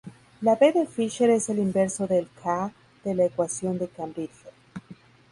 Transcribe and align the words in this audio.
La 0.41 0.55
V 0.55 0.71
de 0.73 0.87
Fisher 0.87 1.29
es 1.29 1.47
el 1.49 1.59
inverso 1.59 2.07
del 2.07 2.27
k 2.41 2.73
de 3.03 3.13
la 3.13 3.25
"ecuación 3.25 3.77
de 3.77 3.87
Cambridge". 3.87 4.41